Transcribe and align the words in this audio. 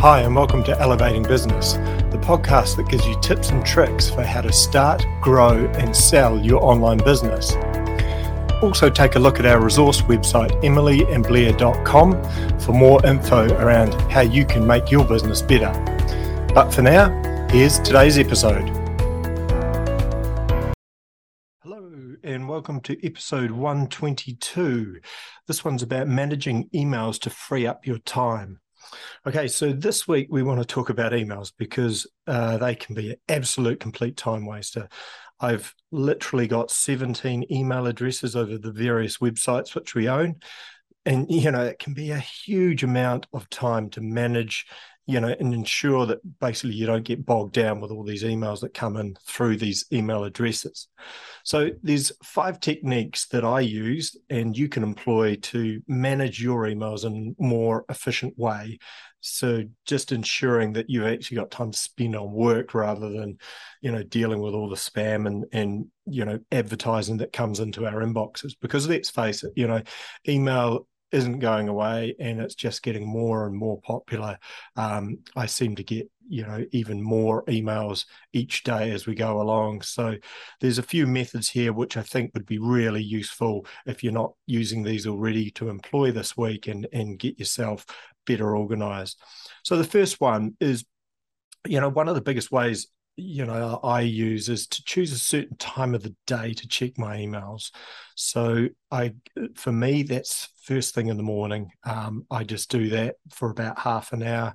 Hi, 0.00 0.20
and 0.22 0.34
welcome 0.34 0.64
to 0.64 0.80
Elevating 0.80 1.24
Business, 1.24 1.74
the 1.74 2.18
podcast 2.22 2.76
that 2.76 2.88
gives 2.88 3.06
you 3.06 3.20
tips 3.20 3.50
and 3.50 3.62
tricks 3.62 4.08
for 4.08 4.22
how 4.22 4.40
to 4.40 4.50
start, 4.50 5.04
grow, 5.20 5.66
and 5.74 5.94
sell 5.94 6.38
your 6.38 6.64
online 6.64 6.96
business. 7.04 7.52
Also, 8.62 8.88
take 8.88 9.16
a 9.16 9.18
look 9.18 9.38
at 9.38 9.44
our 9.44 9.62
resource 9.62 10.00
website, 10.00 10.52
emilyandblair.com, 10.62 12.58
for 12.60 12.72
more 12.72 13.04
info 13.04 13.54
around 13.58 13.92
how 14.10 14.22
you 14.22 14.46
can 14.46 14.66
make 14.66 14.90
your 14.90 15.04
business 15.04 15.42
better. 15.42 15.70
But 16.54 16.70
for 16.70 16.80
now, 16.80 17.10
here's 17.50 17.78
today's 17.78 18.16
episode. 18.16 18.70
Hello, 21.62 22.14
and 22.24 22.48
welcome 22.48 22.80
to 22.80 23.06
episode 23.06 23.50
122. 23.50 24.98
This 25.46 25.62
one's 25.62 25.82
about 25.82 26.08
managing 26.08 26.70
emails 26.70 27.20
to 27.20 27.28
free 27.28 27.66
up 27.66 27.86
your 27.86 27.98
time. 27.98 28.60
Okay, 29.26 29.48
so 29.48 29.72
this 29.72 30.08
week 30.08 30.28
we 30.30 30.42
want 30.42 30.60
to 30.60 30.66
talk 30.66 30.90
about 30.90 31.12
emails 31.12 31.52
because 31.56 32.06
uh, 32.26 32.58
they 32.58 32.74
can 32.74 32.94
be 32.94 33.10
an 33.10 33.16
absolute 33.28 33.80
complete 33.80 34.16
time 34.16 34.46
waster. 34.46 34.88
I've 35.40 35.74
literally 35.90 36.46
got 36.46 36.70
17 36.70 37.46
email 37.50 37.86
addresses 37.86 38.36
over 38.36 38.58
the 38.58 38.72
various 38.72 39.18
websites 39.18 39.74
which 39.74 39.94
we 39.94 40.08
own. 40.08 40.36
And, 41.06 41.30
you 41.30 41.50
know, 41.50 41.64
it 41.64 41.78
can 41.78 41.94
be 41.94 42.10
a 42.10 42.18
huge 42.18 42.84
amount 42.84 43.26
of 43.32 43.48
time 43.48 43.88
to 43.90 44.02
manage 44.02 44.66
you 45.06 45.20
know, 45.20 45.34
and 45.40 45.52
ensure 45.52 46.06
that 46.06 46.20
basically 46.40 46.74
you 46.74 46.86
don't 46.86 47.04
get 47.04 47.26
bogged 47.26 47.54
down 47.54 47.80
with 47.80 47.90
all 47.90 48.04
these 48.04 48.22
emails 48.22 48.60
that 48.60 48.74
come 48.74 48.96
in 48.96 49.16
through 49.26 49.56
these 49.56 49.84
email 49.92 50.24
addresses. 50.24 50.88
So 51.42 51.70
there's 51.82 52.12
five 52.22 52.60
techniques 52.60 53.26
that 53.28 53.44
I 53.44 53.60
use 53.60 54.16
and 54.28 54.56
you 54.56 54.68
can 54.68 54.82
employ 54.82 55.36
to 55.36 55.80
manage 55.88 56.40
your 56.42 56.64
emails 56.64 57.04
in 57.04 57.34
a 57.38 57.42
more 57.42 57.84
efficient 57.88 58.38
way. 58.38 58.78
So 59.20 59.64
just 59.84 60.12
ensuring 60.12 60.74
that 60.74 60.88
you've 60.88 61.06
actually 61.06 61.38
got 61.38 61.50
time 61.50 61.72
to 61.72 61.78
spend 61.78 62.16
on 62.16 62.32
work 62.32 62.72
rather 62.74 63.10
than, 63.10 63.38
you 63.80 63.92
know, 63.92 64.02
dealing 64.02 64.40
with 64.40 64.54
all 64.54 64.68
the 64.68 64.76
spam 64.76 65.26
and 65.26 65.44
and 65.52 65.86
you 66.06 66.24
know 66.24 66.38
advertising 66.50 67.18
that 67.18 67.32
comes 67.32 67.60
into 67.60 67.86
our 67.86 68.02
inboxes. 68.02 68.54
Because 68.60 68.88
let's 68.88 69.10
face 69.10 69.44
it, 69.44 69.52
you 69.56 69.66
know, 69.66 69.82
email 70.26 70.86
isn't 71.12 71.38
going 71.40 71.68
away 71.68 72.14
and 72.18 72.40
it's 72.40 72.54
just 72.54 72.82
getting 72.82 73.06
more 73.06 73.46
and 73.46 73.56
more 73.56 73.80
popular. 73.80 74.38
Um, 74.76 75.18
I 75.36 75.46
seem 75.46 75.76
to 75.76 75.82
get, 75.82 76.10
you 76.28 76.46
know, 76.46 76.64
even 76.72 77.02
more 77.02 77.44
emails 77.46 78.04
each 78.32 78.62
day 78.62 78.90
as 78.92 79.06
we 79.06 79.14
go 79.14 79.40
along. 79.40 79.82
So 79.82 80.16
there's 80.60 80.78
a 80.78 80.82
few 80.82 81.06
methods 81.06 81.50
here 81.50 81.72
which 81.72 81.96
I 81.96 82.02
think 82.02 82.30
would 82.34 82.46
be 82.46 82.58
really 82.58 83.02
useful 83.02 83.66
if 83.86 84.04
you're 84.04 84.12
not 84.12 84.34
using 84.46 84.82
these 84.82 85.06
already 85.06 85.50
to 85.52 85.68
employ 85.68 86.12
this 86.12 86.36
week 86.36 86.68
and, 86.68 86.86
and 86.92 87.18
get 87.18 87.38
yourself 87.38 87.84
better 88.26 88.56
organized. 88.56 89.20
So 89.64 89.76
the 89.76 89.84
first 89.84 90.20
one 90.20 90.56
is, 90.60 90.84
you 91.66 91.80
know, 91.80 91.88
one 91.88 92.08
of 92.08 92.14
the 92.14 92.20
biggest 92.20 92.52
ways 92.52 92.86
you 93.20 93.44
know 93.44 93.80
I 93.82 94.00
use 94.00 94.48
is 94.48 94.66
to 94.68 94.84
choose 94.84 95.12
a 95.12 95.18
certain 95.18 95.56
time 95.56 95.94
of 95.94 96.02
the 96.02 96.14
day 96.26 96.54
to 96.54 96.68
check 96.68 96.98
my 96.98 97.16
emails. 97.16 97.70
So 98.16 98.68
I, 98.90 99.14
for 99.54 99.72
me, 99.72 100.02
that's 100.02 100.48
first 100.62 100.94
thing 100.94 101.08
in 101.08 101.16
the 101.16 101.22
morning. 101.22 101.70
Um, 101.84 102.26
I 102.30 102.44
just 102.44 102.70
do 102.70 102.88
that 102.90 103.16
for 103.30 103.50
about 103.50 103.78
half 103.78 104.12
an 104.12 104.22
hour, 104.22 104.54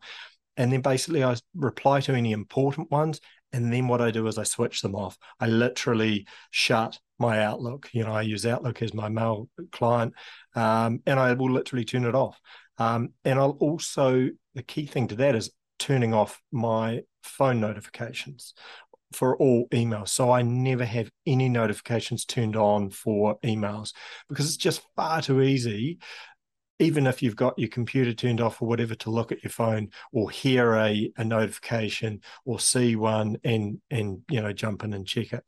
and 0.57 0.71
then 0.71 0.81
basically 0.81 1.23
I 1.23 1.35
reply 1.55 2.01
to 2.01 2.13
any 2.13 2.31
important 2.31 2.91
ones. 2.91 3.19
And 3.53 3.71
then 3.71 3.87
what 3.87 4.01
I 4.01 4.11
do 4.11 4.27
is 4.27 4.37
I 4.37 4.43
switch 4.43 4.81
them 4.81 4.95
off. 4.95 5.17
I 5.39 5.47
literally 5.47 6.27
shut 6.51 6.99
my 7.19 7.41
Outlook. 7.41 7.89
You 7.93 8.03
know, 8.03 8.11
I 8.11 8.23
use 8.23 8.45
Outlook 8.45 8.81
as 8.81 8.93
my 8.93 9.07
mail 9.07 9.47
client, 9.71 10.13
um, 10.55 11.01
and 11.05 11.19
I 11.19 11.33
will 11.33 11.51
literally 11.51 11.85
turn 11.85 12.03
it 12.03 12.15
off. 12.15 12.37
Um, 12.77 13.13
and 13.23 13.39
I'll 13.39 13.57
also 13.61 14.29
the 14.55 14.63
key 14.63 14.85
thing 14.85 15.07
to 15.09 15.15
that 15.15 15.35
is 15.35 15.51
turning 15.79 16.13
off 16.13 16.41
my 16.51 17.01
phone 17.25 17.59
notifications 17.59 18.53
for 19.13 19.37
all 19.37 19.67
emails. 19.69 20.09
So 20.09 20.31
I 20.31 20.41
never 20.41 20.85
have 20.85 21.09
any 21.25 21.49
notifications 21.49 22.25
turned 22.25 22.55
on 22.55 22.89
for 22.89 23.39
emails 23.39 23.93
because 24.29 24.45
it's 24.45 24.57
just 24.57 24.81
far 24.95 25.21
too 25.21 25.41
easy. 25.41 25.99
Even 26.79 27.07
if 27.07 27.23
you've 27.23 27.37
got 27.37 27.57
your 27.57 27.69
computer 27.69 28.13
turned 28.13 28.41
off 28.41 28.61
or 28.61 28.67
whatever 28.67 28.95
to 28.95 29.09
look 29.09 29.31
at 29.31 29.41
your 29.43 29.51
phone 29.51 29.89
or 30.11 30.29
hear 30.29 30.75
a, 30.75 31.11
a 31.17 31.23
notification 31.23 32.19
or 32.43 32.59
see 32.59 32.97
one 32.97 33.37
and 33.45 33.79
and 33.89 34.21
you 34.29 34.41
know 34.41 34.51
jump 34.51 34.83
in 34.83 34.93
and 34.93 35.07
check 35.07 35.31
it. 35.31 35.43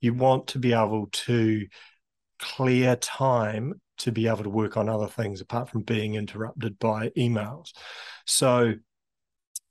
You 0.00 0.14
want 0.14 0.48
to 0.48 0.58
be 0.58 0.72
able 0.72 1.08
to 1.12 1.66
clear 2.38 2.96
time 2.96 3.80
to 3.98 4.10
be 4.10 4.26
able 4.26 4.42
to 4.42 4.50
work 4.50 4.76
on 4.76 4.88
other 4.88 5.06
things 5.06 5.40
apart 5.40 5.68
from 5.68 5.82
being 5.82 6.14
interrupted 6.14 6.78
by 6.78 7.10
emails. 7.10 7.72
So 8.26 8.74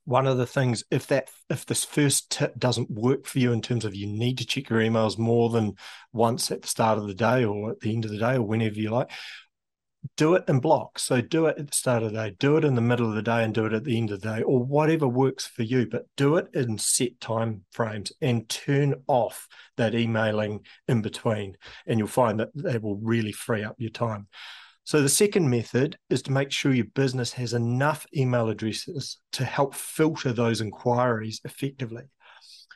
one 0.06 0.28
of 0.28 0.38
the 0.38 0.46
things 0.46 0.84
if 0.92 1.08
that 1.08 1.30
if 1.50 1.66
this 1.66 1.84
first 1.84 2.30
tip 2.30 2.58
doesn't 2.58 2.92
work 2.92 3.26
for 3.26 3.40
you 3.40 3.54
in 3.54 3.62
terms 3.62 3.86
of 3.86 3.96
you 3.96 4.08
need 4.08 4.38
to 4.38 4.46
check 4.46 4.70
your 4.70 4.80
emails 4.80 5.18
more 5.18 5.50
than 5.50 5.74
once 6.12 6.52
at 6.52 6.62
the 6.62 6.68
start 6.68 6.98
of 6.98 7.08
the 7.08 7.14
day 7.14 7.46
or 7.46 7.72
at 7.72 7.80
the 7.80 7.94
end 7.94 8.06
of 8.06 8.12
the 8.12 8.18
day 8.18 8.36
or 8.36 8.44
whenever 8.44 8.76
you 8.76 8.90
like 8.90 9.10
do 10.18 10.36
it 10.36 10.44
in 10.50 10.60
blocks. 10.60 11.04
So 11.04 11.22
do 11.22 11.46
it 11.46 11.58
at 11.58 11.68
the 11.68 11.76
start 11.76 12.04
of 12.04 12.12
the 12.12 12.18
day 12.18 12.36
do 12.38 12.58
it 12.58 12.66
in 12.66 12.76
the 12.76 12.82
middle 12.82 13.08
of 13.08 13.16
the 13.16 13.22
day 13.22 13.44
and 13.44 13.54
do 13.54 13.66
it 13.66 13.74
at 13.74 13.84
the 13.84 13.98
end 13.98 14.12
of 14.12 14.22
the 14.22 14.36
day 14.36 14.44
or 14.44 14.64
whatever 14.64 15.08
works 15.08 15.46
for 15.46 15.64
you 15.64 15.88
but 15.90 16.06
do 16.18 16.36
it 16.36 16.48
in 16.54 16.78
set 16.78 17.20
time 17.22 17.64
frames 17.72 18.12
and 18.22 18.50
turn 18.50 18.96
off 19.08 19.48
that 19.78 19.96
emailing 19.96 20.60
in 20.88 21.02
between 21.02 21.56
and 21.88 22.00
you'll 22.00 22.08
find 22.08 22.40
that 22.40 22.50
that 22.56 22.82
will 22.82 22.98
really 22.98 23.32
free 23.32 23.64
up 23.64 23.76
your 23.78 23.90
time 23.90 24.28
so, 24.86 25.02
the 25.02 25.10
second 25.10 25.50
method 25.50 25.98
is 26.10 26.22
to 26.24 26.32
make 26.32 26.52
sure 26.52 26.74
your 26.74 26.86
business 26.86 27.32
has 27.34 27.54
enough 27.54 28.06
email 28.16 28.50
addresses 28.50 29.18
to 29.34 29.46
help 29.46 29.76
filter 29.76 30.34
those 30.34 30.60
inquiries 30.60 31.40
effectively. 31.46 32.04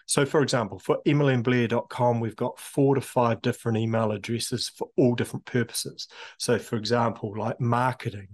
So, 0.05 0.25
for 0.25 0.41
example, 0.41 0.79
for 0.79 0.99
emilyandblair.com, 1.05 2.21
we've 2.21 2.35
got 2.35 2.59
four 2.59 2.95
to 2.95 3.01
five 3.01 3.41
different 3.41 3.77
email 3.77 4.13
addresses 4.13 4.69
for 4.69 4.87
all 4.95 5.15
different 5.15 5.45
purposes. 5.45 6.07
So, 6.37 6.57
for 6.57 6.77
example, 6.77 7.33
like 7.37 7.59
marketing, 7.59 8.29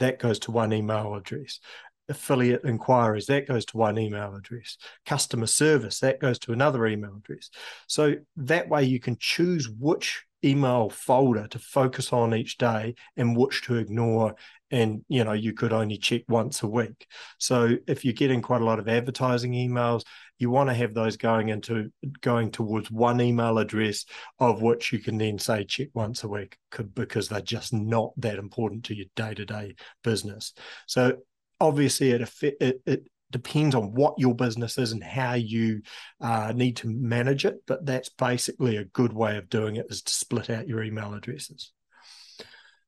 that 0.00 0.18
goes 0.18 0.38
to 0.40 0.50
one 0.50 0.74
email 0.74 1.14
address. 1.14 1.60
Affiliate 2.08 2.64
inquiries, 2.64 3.26
that 3.26 3.48
goes 3.48 3.64
to 3.66 3.76
one 3.76 3.98
email 3.98 4.34
address. 4.34 4.76
Customer 5.06 5.46
service, 5.46 6.00
that 6.00 6.20
goes 6.20 6.38
to 6.40 6.52
another 6.52 6.86
email 6.86 7.16
address. 7.16 7.50
So 7.86 8.16
that 8.36 8.68
way 8.68 8.84
you 8.84 9.00
can 9.00 9.16
choose 9.18 9.68
which 9.68 10.24
email 10.44 10.90
folder 10.90 11.48
to 11.48 11.58
focus 11.58 12.12
on 12.12 12.34
each 12.34 12.58
day 12.58 12.94
and 13.16 13.36
which 13.36 13.62
to 13.62 13.76
ignore 13.76 14.34
and 14.70 15.04
you 15.08 15.24
know 15.24 15.32
you 15.32 15.52
could 15.52 15.72
only 15.72 15.96
check 15.96 16.22
once 16.28 16.62
a 16.62 16.66
week 16.66 17.06
so 17.38 17.76
if 17.86 18.04
you're 18.04 18.12
getting 18.12 18.42
quite 18.42 18.60
a 18.60 18.64
lot 18.64 18.78
of 18.78 18.88
advertising 18.88 19.52
emails 19.52 20.02
you 20.38 20.50
want 20.50 20.68
to 20.68 20.74
have 20.74 20.92
those 20.92 21.16
going 21.16 21.48
into 21.48 21.90
going 22.20 22.50
towards 22.50 22.90
one 22.90 23.20
email 23.20 23.58
address 23.58 24.04
of 24.38 24.60
which 24.60 24.92
you 24.92 24.98
can 24.98 25.16
then 25.16 25.38
say 25.38 25.64
check 25.64 25.88
once 25.94 26.24
a 26.24 26.28
week 26.28 26.56
because 26.94 27.28
they're 27.28 27.40
just 27.40 27.72
not 27.72 28.12
that 28.16 28.38
important 28.38 28.84
to 28.84 28.94
your 28.94 29.06
day-to-day 29.16 29.74
business 30.02 30.52
so 30.86 31.16
obviously 31.60 32.10
it, 32.10 32.30
it, 32.42 32.82
it 32.86 33.06
depends 33.30 33.74
on 33.74 33.92
what 33.94 34.14
your 34.18 34.34
business 34.34 34.78
is 34.78 34.92
and 34.92 35.02
how 35.02 35.34
you 35.34 35.82
uh, 36.20 36.52
need 36.54 36.76
to 36.76 36.88
manage 36.88 37.44
it. 37.44 37.56
But 37.66 37.84
that's 37.84 38.08
basically 38.08 38.76
a 38.76 38.84
good 38.84 39.12
way 39.12 39.36
of 39.36 39.48
doing 39.48 39.76
it 39.76 39.86
is 39.88 40.02
to 40.02 40.12
split 40.12 40.50
out 40.50 40.68
your 40.68 40.82
email 40.82 41.14
addresses. 41.14 41.72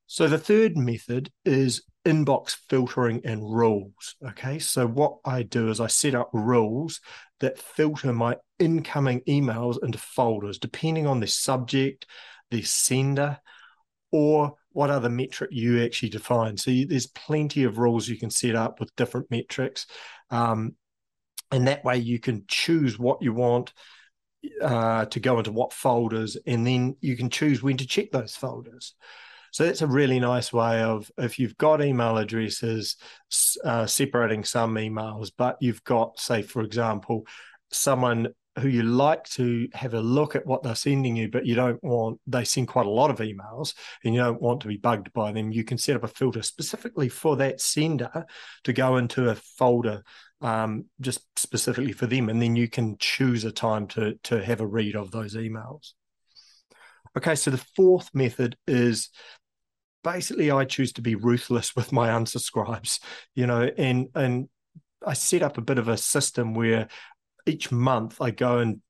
So 0.07 0.29
the 0.29 0.39
third 0.39 0.77
method 0.77 1.33
is 1.45 1.83
inbox 2.05 2.57
filtering 2.69 3.23
and 3.25 3.43
rules. 3.43 4.15
Okay. 4.25 4.61
So 4.61 4.87
what 4.87 5.19
I 5.25 5.43
do 5.43 5.69
is 5.69 5.81
I 5.81 5.89
set 5.89 6.15
up 6.15 6.31
rules 6.33 7.01
that 7.41 7.59
filter 7.59 8.13
my 8.13 8.37
incoming 8.61 9.23
emails 9.29 9.83
into 9.83 9.99
folders, 9.99 10.59
depending 10.59 11.09
on 11.09 11.19
the 11.19 11.27
subject, 11.27 12.07
the 12.53 12.63
sender, 12.63 13.39
or 14.13 14.55
what 14.77 14.91
other 14.91 15.09
metric 15.09 15.49
you 15.53 15.83
actually 15.83 16.11
define. 16.11 16.57
So 16.59 16.71
you, 16.71 16.87
there's 16.87 17.07
plenty 17.07 17.65
of 17.65 17.79
rules 17.79 18.07
you 18.07 18.19
can 18.19 18.31
set 18.31 18.55
up 18.55 18.79
with 18.79 18.95
different 18.95 19.31
metrics. 19.31 19.87
Um, 20.31 20.75
and 21.51 21.67
that 21.67 21.83
way 21.83 21.97
you 21.97 22.19
can 22.19 22.45
choose 22.47 22.99
what 22.99 23.23
you 23.23 23.33
want 23.33 23.73
uh, 24.61 25.07
to 25.07 25.19
go 25.19 25.39
into 25.39 25.51
what 25.51 25.73
folders, 25.73 26.37
and 26.47 26.67
then 26.67 26.97
you 27.01 27.17
can 27.17 27.31
choose 27.31 27.63
when 27.63 27.79
to 27.79 27.87
check 27.87 28.11
those 28.11 28.37
folders. 28.37 28.95
So 29.51 29.65
that's 29.65 29.81
a 29.81 29.87
really 29.87 30.21
nice 30.21 30.53
way 30.53 30.83
of 30.83 31.11
if 31.17 31.39
you've 31.39 31.57
got 31.57 31.83
email 31.83 32.19
addresses, 32.19 32.97
uh, 33.65 33.87
separating 33.87 34.45
some 34.45 34.75
emails, 34.75 35.31
but 35.37 35.57
you've 35.61 35.85
got, 35.85 36.21
say, 36.21 36.43
for 36.43 36.63
example, 36.63 37.27
someone 37.71 38.29
who 38.59 38.69
you 38.69 38.83
like 38.83 39.25
to 39.25 39.69
have 39.75 39.95
a 39.95 40.01
look 40.01 40.35
at 40.35 40.47
what 40.47 40.63
they're 40.63 40.75
sending 40.75 41.17
you, 41.17 41.29
but 41.29 41.45
you 41.45 41.55
don't 41.55 41.83
want, 41.83 42.21
they 42.27 42.45
send 42.45 42.69
quite 42.69 42.87
a 42.87 42.91
lot 42.91 43.11
of 43.11 43.19
emails 43.19 43.75
and 44.05 44.15
you 44.15 44.21
don't 44.21 44.41
want 44.41 44.61
to 44.63 44.69
be 44.69 44.77
bugged 44.77 45.13
by 45.13 45.33
them, 45.33 45.53
you 45.53 45.65
can 45.65 45.79
set 45.79 45.97
up 45.97 46.05
a 46.05 46.09
filter 46.09 46.43
specifically 46.43 47.09
for 47.09 47.37
that 47.37 47.61
sender 47.61 48.25
to 48.65 48.73
go 48.73 48.97
into 48.97 49.29
a 49.29 49.35
folder 49.35 50.03
um, 50.41 50.87
just 51.01 51.21
specifically 51.39 51.93
for 51.93 52.07
them. 52.07 52.29
And 52.29 52.41
then 52.41 52.57
you 52.57 52.69
can 52.69 52.97
choose 52.99 53.45
a 53.45 53.53
time 53.53 53.87
to, 53.89 54.19
to 54.25 54.43
have 54.45 54.61
a 54.61 54.67
read 54.67 54.97
of 54.97 55.11
those 55.11 55.35
emails. 55.35 55.93
Okay, 57.17 57.35
so 57.35 57.51
the 57.51 57.65
fourth 57.75 58.11
method 58.15 58.57
is 58.67 59.11
basically 60.05 60.51
I 60.51 60.65
choose 60.65 60.93
to 60.95 61.03
be 61.03 61.15
ruthless 61.15 61.75
with 61.75 61.93
my 61.93 62.09
unsubscribes, 62.19 63.01
you 63.35 63.47
know, 63.47 63.71
and 63.77 64.09
and 64.15 64.49
I 65.05 65.15
set 65.15 65.43
up 65.43 65.57
a 65.57 65.63
bit 65.63 65.79
of 65.79 65.89
a 65.89 65.97
system 65.97 66.55
where 66.55 66.89
each 67.47 67.73
month 67.73 68.21
I 68.21 68.31
go 68.31 68.59
and 68.59 68.81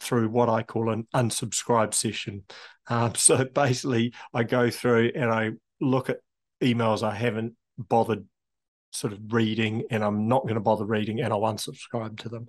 through 0.00 0.28
what 0.28 0.48
I 0.48 0.62
call 0.62 0.90
an 0.90 1.06
unsubscribe 1.14 1.94
session. 1.94 2.44
Um, 2.88 3.14
so 3.16 3.44
basically, 3.44 4.12
I 4.34 4.44
go 4.44 4.70
through 4.70 5.12
and 5.14 5.30
I 5.30 5.52
look 5.80 6.10
at 6.10 6.18
emails 6.62 7.02
I 7.02 7.14
haven't 7.14 7.54
bothered 7.78 8.24
sort 8.92 9.12
of 9.12 9.32
reading 9.32 9.84
and 9.90 10.02
I'm 10.02 10.26
not 10.26 10.42
going 10.42 10.54
to 10.54 10.60
bother 10.60 10.86
reading 10.86 11.20
and 11.20 11.32
I'll 11.32 11.40
unsubscribe 11.40 12.18
to 12.20 12.28
them. 12.28 12.48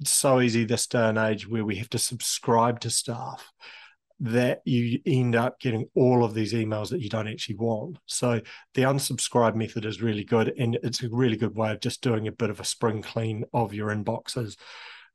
It's 0.00 0.10
so 0.10 0.40
easy 0.40 0.64
this 0.64 0.86
day 0.86 1.08
and 1.08 1.18
age 1.18 1.48
where 1.48 1.64
we 1.64 1.76
have 1.76 1.90
to 1.90 1.98
subscribe 1.98 2.80
to 2.80 2.90
stuff 2.90 3.50
that 4.20 4.60
you 4.66 5.00
end 5.06 5.34
up 5.34 5.58
getting 5.60 5.88
all 5.94 6.22
of 6.24 6.34
these 6.34 6.52
emails 6.52 6.90
that 6.90 7.00
you 7.00 7.08
don't 7.08 7.28
actually 7.28 7.56
want. 7.56 7.98
So 8.06 8.40
the 8.74 8.82
unsubscribe 8.82 9.54
method 9.54 9.86
is 9.86 10.02
really 10.02 10.24
good 10.24 10.52
and 10.58 10.78
it's 10.82 11.02
a 11.02 11.08
really 11.08 11.36
good 11.36 11.56
way 11.56 11.72
of 11.72 11.80
just 11.80 12.02
doing 12.02 12.28
a 12.28 12.32
bit 12.32 12.50
of 12.50 12.60
a 12.60 12.64
spring 12.64 13.00
clean 13.00 13.44
of 13.54 13.72
your 13.72 13.88
inboxes. 13.88 14.56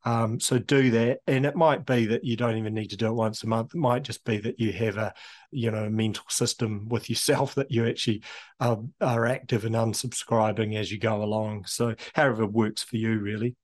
Um, 0.05 0.39
so 0.39 0.59
do 0.59 0.91
that, 0.91 1.21
and 1.25 1.47
it 1.47 1.55
might 1.55 1.83
be 1.83 2.05
that 2.05 2.23
you 2.23 2.37
don't 2.37 2.57
even 2.57 2.75
need 2.75 2.91
to 2.91 2.97
do 2.97 3.07
it 3.07 3.13
once 3.15 3.41
a 3.41 3.47
month. 3.47 3.73
It 3.73 3.79
might 3.79 4.03
just 4.03 4.23
be 4.23 4.37
that 4.37 4.59
you 4.59 4.71
have 4.71 4.97
a, 4.97 5.11
you 5.49 5.71
know, 5.71 5.89
mental 5.89 6.25
system 6.29 6.87
with 6.87 7.09
yourself 7.09 7.55
that 7.55 7.71
you 7.71 7.87
actually 7.87 8.21
are, 8.59 8.79
are 9.01 9.25
active 9.25 9.65
and 9.65 9.73
unsubscribing 9.73 10.75
as 10.75 10.91
you 10.91 10.99
go 10.99 11.23
along. 11.23 11.65
So 11.65 11.95
however 12.13 12.43
it 12.43 12.51
works 12.51 12.83
for 12.83 12.97
you, 12.97 13.19
really. 13.19 13.55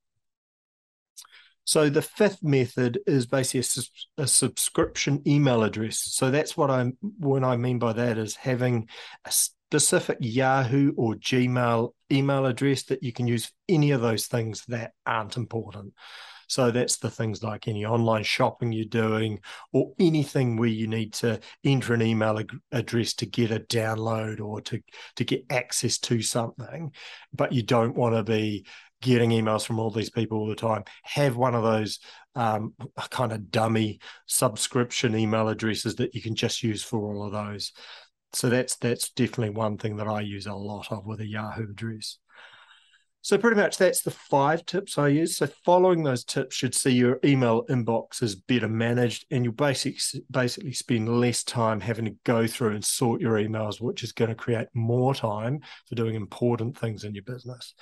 So 1.64 1.90
the 1.90 2.02
fifth 2.02 2.44
method 2.44 3.00
is 3.06 3.26
basically 3.26 3.84
a, 4.18 4.24
a, 4.24 4.28
subscription 4.28 5.22
email 5.28 5.64
address. 5.64 6.00
So 6.00 6.32
that's 6.32 6.58
what 6.58 6.72
I'm 6.72 6.98
when 7.02 7.44
I 7.44 7.56
mean 7.58 7.80
by 7.80 7.94
that 7.94 8.18
is 8.18 8.36
having 8.36 8.90
a 9.26 9.32
specific 9.32 10.18
Yahoo 10.20 10.92
or 10.98 11.16
Gmail 11.16 11.92
email 12.12 12.46
address 12.46 12.84
that 12.86 13.04
you 13.04 13.14
can 13.14 13.28
use 13.28 13.46
for 13.46 13.54
any 13.70 13.92
of 13.92 14.02
those 14.02 14.28
things 14.28 14.64
that 14.68 14.92
aren't 15.06 15.38
important. 15.38 15.94
So 16.52 16.70
that's 16.70 16.98
the 16.98 17.10
things 17.10 17.42
like 17.42 17.70
any 17.70 17.86
online 17.86 18.24
shopping 18.24 18.74
you're 18.74 18.84
doing 18.84 19.40
or 19.72 19.94
anything 19.98 20.58
where 20.58 20.68
you 20.68 20.86
need 20.86 21.14
to 21.14 21.40
enter 21.64 21.94
an 21.94 22.02
email 22.02 22.40
ag- 22.40 22.60
address 22.74 23.14
to 23.16 23.26
get 23.26 23.52
a 23.52 23.62
download 23.62 24.42
or 24.42 24.60
to, 24.64 24.82
to 25.16 25.24
get 25.24 25.46
access 25.50 25.98
to 26.00 26.22
something, 26.22 26.92
but 27.32 27.54
you 27.54 27.64
don't 27.64 27.96
want 27.96 28.16
to 28.16 28.24
be 28.24 28.66
getting 29.02 29.32
emails 29.32 29.66
from 29.66 29.80
all 29.80 29.92
these 29.92 30.10
people 30.10 30.38
all 30.38 30.48
the 30.48 30.56
time. 30.56 30.84
Have 31.04 31.36
one 31.36 31.56
of 31.56 31.64
those 31.64 32.00
um, 32.36 32.74
kind 33.10 33.32
of 33.32 33.52
dummy 33.52 34.00
subscription 34.26 35.16
email 35.16 35.50
addresses 35.50 35.96
that 35.96 36.16
you 36.16 36.22
can 36.22 36.36
just 36.36 36.64
use 36.64 36.84
for 36.84 37.00
all 37.00 37.26
of 37.26 37.34
those. 37.34 37.74
So 38.34 38.50
that's 38.50 38.78
that's 38.78 39.10
definitely 39.10 39.50
one 39.50 39.78
thing 39.78 39.98
that 39.98 40.08
I 40.08 40.22
use 40.22 40.46
a 40.46 40.54
lot 40.54 40.92
of 40.92 41.06
with 41.06 41.20
a 41.20 41.28
Yahoo 41.28 41.70
address. 41.70 42.18
So 43.24 43.38
pretty 43.38 43.58
much 43.58 43.78
that's 43.78 44.02
the 44.02 44.10
five 44.10 44.66
tips 44.66 44.98
I 44.98 45.10
use. 45.10 45.38
So 45.38 45.48
following 45.64 46.02
those 46.02 46.24
tips 46.24 46.56
should 46.56 46.74
see 46.74 46.92
your 46.92 47.20
email 47.24 47.64
inbox 47.68 48.24
is 48.24 48.36
better 48.36 48.68
managed 48.68 49.28
and 49.30 49.44
you'll 49.44 49.54
basically 49.54 50.24
basically 50.32 50.74
spend 50.74 51.20
less 51.20 51.44
time 51.44 51.80
having 51.80 52.06
to 52.06 52.16
go 52.24 52.48
through 52.48 52.72
and 52.72 52.84
sort 52.84 53.22
your 53.22 53.34
emails, 53.34 53.80
which 53.80 54.04
is 54.04 54.12
going 54.12 54.30
to 54.30 54.36
create 54.36 54.70
more 54.74 55.14
time 55.14 55.60
for 55.88 55.94
doing 55.94 56.16
important 56.16 56.76
things 56.76 57.04
in 57.04 57.14
your 57.14 57.24
business. 57.24 57.76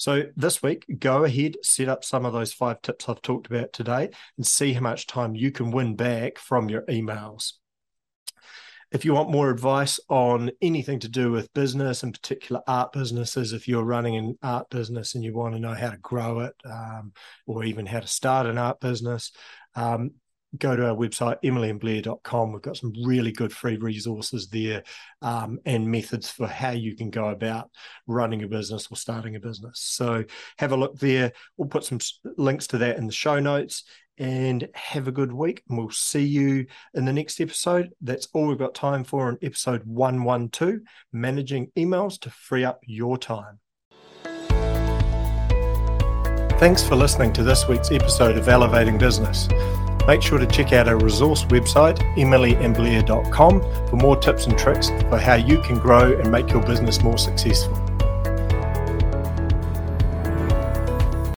So 0.00 0.22
this 0.34 0.62
week, 0.62 0.86
go 0.98 1.24
ahead, 1.24 1.56
set 1.62 1.90
up 1.90 2.04
some 2.04 2.24
of 2.24 2.32
those 2.32 2.54
five 2.54 2.80
tips 2.80 3.06
I've 3.06 3.20
talked 3.20 3.48
about 3.48 3.74
today 3.74 4.08
and 4.38 4.46
see 4.46 4.72
how 4.72 4.80
much 4.80 5.06
time 5.06 5.34
you 5.34 5.50
can 5.50 5.72
win 5.72 5.94
back 5.94 6.38
from 6.38 6.70
your 6.70 6.86
emails. 6.86 7.52
If 8.92 9.04
you 9.04 9.12
want 9.12 9.30
more 9.30 9.50
advice 9.50 10.00
on 10.08 10.52
anything 10.62 11.00
to 11.00 11.08
do 11.10 11.30
with 11.30 11.52
business, 11.52 12.02
in 12.02 12.12
particular 12.12 12.62
art 12.66 12.92
businesses, 12.92 13.52
if 13.52 13.68
you're 13.68 13.84
running 13.84 14.16
an 14.16 14.38
art 14.42 14.70
business 14.70 15.16
and 15.16 15.22
you 15.22 15.34
want 15.34 15.54
to 15.54 15.60
know 15.60 15.74
how 15.74 15.90
to 15.90 15.98
grow 15.98 16.40
it 16.40 16.54
um, 16.64 17.12
or 17.46 17.62
even 17.64 17.84
how 17.84 18.00
to 18.00 18.06
start 18.06 18.46
an 18.46 18.56
art 18.56 18.80
business, 18.80 19.32
um, 19.74 20.12
go 20.58 20.74
to 20.76 20.88
our 20.88 20.96
website, 20.96 21.42
emilyandblair.com. 21.42 22.52
We've 22.52 22.62
got 22.62 22.76
some 22.76 22.92
really 23.04 23.32
good 23.32 23.52
free 23.52 23.76
resources 23.76 24.48
there 24.48 24.82
um, 25.22 25.58
and 25.64 25.86
methods 25.86 26.30
for 26.30 26.46
how 26.46 26.70
you 26.70 26.96
can 26.96 27.10
go 27.10 27.28
about 27.28 27.70
running 28.06 28.42
a 28.42 28.48
business 28.48 28.88
or 28.90 28.96
starting 28.96 29.36
a 29.36 29.40
business. 29.40 29.80
So 29.80 30.24
have 30.58 30.72
a 30.72 30.76
look 30.76 30.98
there. 30.98 31.32
We'll 31.56 31.68
put 31.68 31.84
some 31.84 31.98
links 32.36 32.66
to 32.68 32.78
that 32.78 32.96
in 32.96 33.06
the 33.06 33.12
show 33.12 33.38
notes 33.38 33.84
and 34.18 34.68
have 34.74 35.08
a 35.08 35.12
good 35.12 35.32
week. 35.32 35.62
And 35.68 35.78
we'll 35.78 35.90
see 35.90 36.24
you 36.24 36.66
in 36.94 37.04
the 37.06 37.12
next 37.12 37.40
episode. 37.40 37.90
That's 38.00 38.28
all 38.34 38.46
we've 38.48 38.58
got 38.58 38.74
time 38.74 39.04
for 39.04 39.30
in 39.30 39.38
episode 39.42 39.82
112 39.84 40.80
Managing 41.12 41.68
Emails 41.76 42.20
to 42.20 42.30
Free 42.30 42.64
Up 42.64 42.80
Your 42.86 43.16
Time. 43.16 43.60
Thanks 46.60 46.86
for 46.86 46.94
listening 46.94 47.32
to 47.32 47.42
this 47.42 47.66
week's 47.66 47.90
episode 47.90 48.36
of 48.36 48.46
Elevating 48.46 48.98
Business. 48.98 49.48
Make 50.06 50.22
sure 50.22 50.38
to 50.38 50.46
check 50.46 50.72
out 50.72 50.88
our 50.88 50.98
resource 50.98 51.44
website, 51.44 51.98
emilyandblair.com, 52.16 53.60
for 53.88 53.96
more 53.96 54.16
tips 54.16 54.46
and 54.46 54.58
tricks 54.58 54.88
for 55.08 55.18
how 55.18 55.34
you 55.34 55.60
can 55.60 55.78
grow 55.78 56.18
and 56.18 56.30
make 56.30 56.50
your 56.50 56.62
business 56.62 57.02
more 57.02 57.18
successful. 57.18 57.89